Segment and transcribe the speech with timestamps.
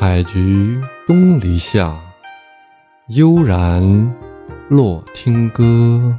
[0.00, 2.00] 采菊东篱下，
[3.08, 3.82] 悠然
[4.68, 6.16] 落听歌。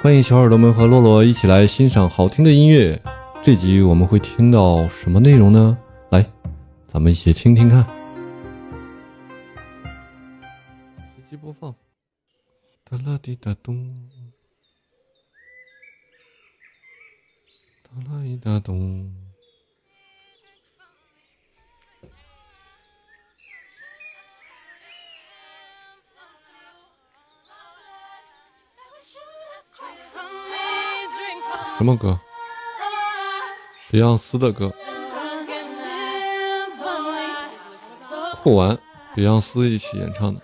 [0.00, 3.02] 欢迎小耳朵们和洛洛一起来欣赏好听的音乐。
[3.42, 5.76] 这集我们会听到什么内容呢？
[6.10, 6.24] 来，
[6.86, 7.84] 咱们一起听听看。
[11.16, 11.74] 随机播放。
[12.88, 14.08] 哒啦滴哒咚，
[17.82, 19.12] 哒啦一哒咚。
[31.82, 32.16] 什么歌？
[33.90, 34.72] 比昂斯的歌。
[38.40, 38.78] 酷玩，
[39.16, 40.40] 比昂斯一起演唱的。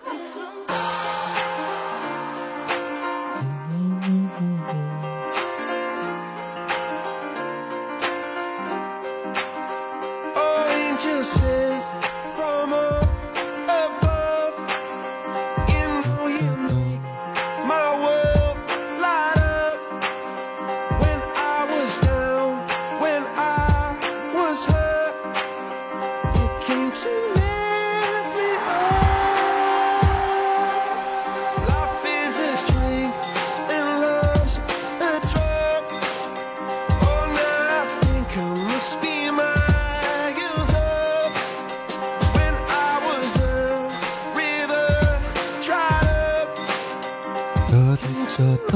[47.71, 48.73] 哒哒哒哒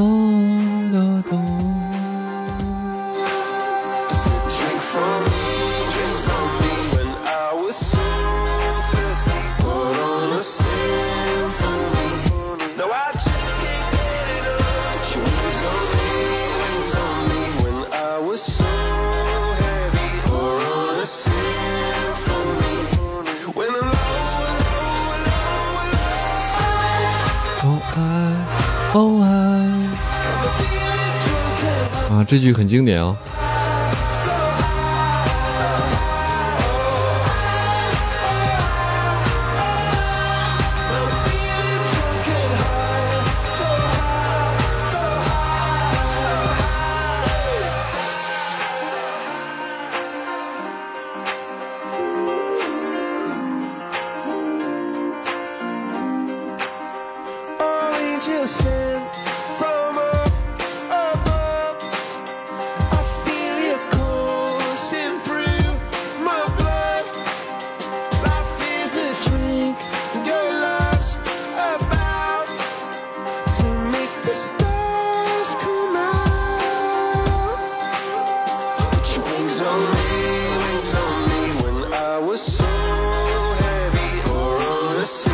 [0.93, 2.02] 哒哒
[32.33, 33.15] 这句很经典啊。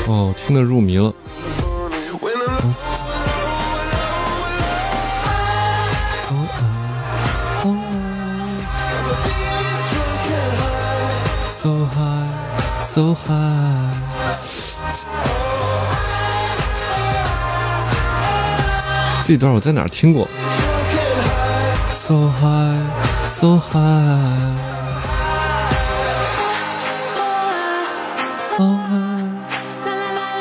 [0.09, 1.13] 哦，听得入迷了。
[11.61, 12.27] So high,
[12.95, 13.93] so high。
[19.27, 20.27] 这段我在哪儿听过
[22.07, 22.81] ？So high,
[23.39, 24.57] so high。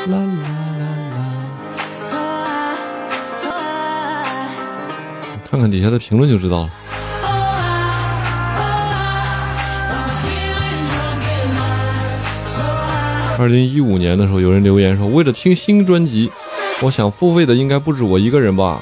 [0.09, 0.23] 啦啦
[0.79, 0.85] 啦
[2.09, 2.17] 啦！
[5.49, 6.69] 看看底下的评论就知道了。
[13.37, 16.31] 二零一五年的时候，有人留言说：“为了听新专辑，
[16.81, 18.81] 我想付费的应该不止我一个人吧。”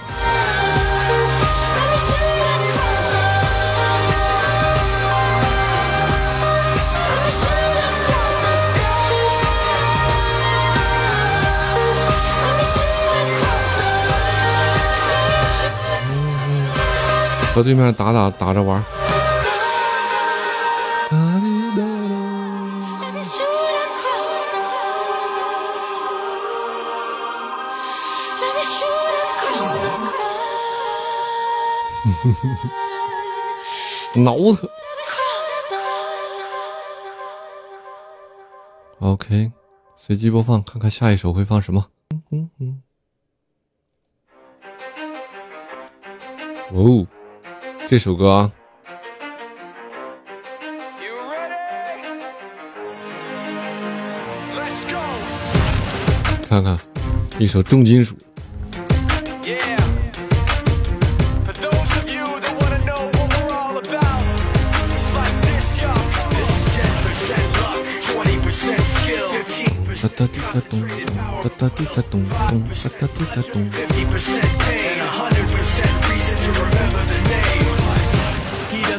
[17.58, 18.84] 和对面打打打着玩。
[34.14, 34.68] 挠他。
[39.00, 39.52] OK，
[39.96, 41.88] 随机播放，看看下一首会放什么。
[42.12, 42.84] 嗯嗯嗯。
[46.72, 47.08] 哦。
[47.90, 48.52] 这首歌，
[56.50, 56.78] 看看，
[57.40, 58.14] 一首重金属。
[70.00, 70.82] 哒哒哒咚，
[71.44, 73.70] 哒哒哒咚咚，哒哒哒咚。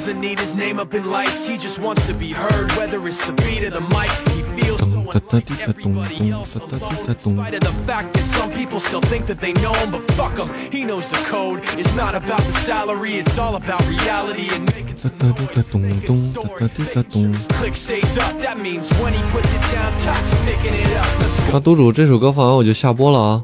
[0.07, 1.45] doesn't need his name up in lights.
[1.47, 4.11] He just wants to be heard, whether it's the beat of the mic.
[4.33, 7.07] He feels so unlike everybody else alone.
[7.07, 10.01] In spite of the fact that some people still think that they know him, but
[10.11, 11.61] fuck him, he knows the code.
[11.77, 15.11] It's not about the salary, it's all about reality and making some
[17.59, 21.07] Click stays up, that means when he puts it down, Top's picking it up.
[21.19, 21.53] Let's go.
[21.53, 23.43] 那督主，这首歌放完我就下播了啊！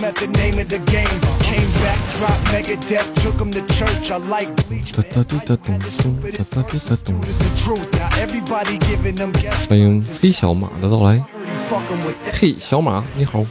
[0.00, 1.20] method, name of the game.
[1.40, 4.10] Came back, dropped mega death, took him to church.
[4.10, 4.92] I like bleach.
[9.68, 11.22] 欢迎黑小马的到来。
[12.32, 13.44] 嘿，小马，你好。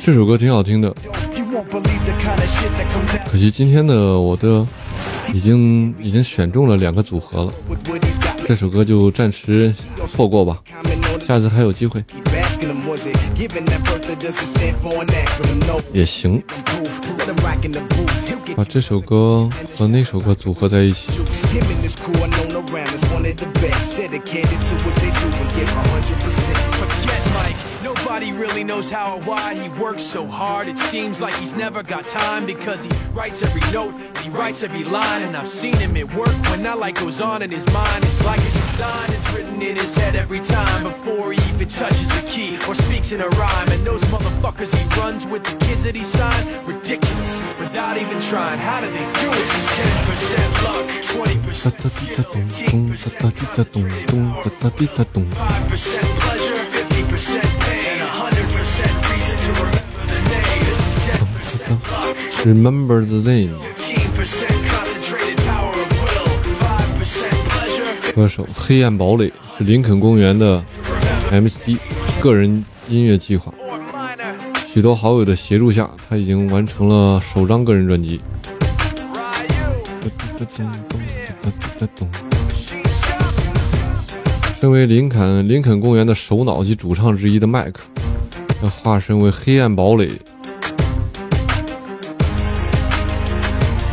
[0.00, 0.92] 这首歌挺好听的。
[3.30, 4.66] 可惜今天的我的
[5.32, 7.52] 已经已经选中了两个组合了。
[8.48, 9.72] 这首歌就暂时
[10.12, 10.60] 错过吧。
[11.28, 12.04] 下次还有机会。
[15.92, 16.42] 也行，
[18.56, 21.10] 把这首歌和那首歌组合在一起。
[28.16, 30.68] Nobody really knows how or why he works so hard.
[30.68, 33.92] It seems like he's never got time because he writes every note,
[34.22, 37.42] he writes every line, and I've seen him at work when that light goes on
[37.42, 38.04] in his mind.
[38.06, 42.10] It's like a design is written in his head every time before he even touches
[42.16, 43.68] a key or speaks in a rhyme.
[43.68, 48.58] And those motherfuckers he runs with the kids that he signed, ridiculous without even trying.
[48.58, 49.50] How do they do this?
[49.58, 51.52] It's 10% luck, 20%
[55.34, 57.56] 5% pleasure, 50%
[62.44, 63.50] Remember the name。
[68.14, 70.64] 歌手黑暗堡垒是林肯公园的
[71.30, 71.76] MC
[72.20, 73.52] 个人音乐计划，
[74.72, 78.20] 许多好友的协助下，他已经完成了首张个人专辑。
[84.60, 87.82] 身为林肯林肯公园的首脑及主唱之一的麦克，
[88.62, 90.10] 要化身为黑暗堡垒。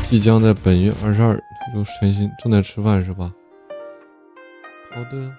[0.10, 1.34] 即将在本月二十二
[1.76, 3.32] 有身心正在吃饭是吧？
[4.92, 5.32] 好的。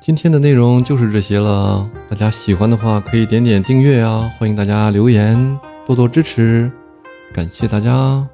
[0.00, 4.32] 今天的内容就是这些了，大家喜欢的话可以点点订阅啊！
[4.38, 6.70] 欢迎大家留言，多多支持，
[7.32, 8.26] 感谢大家。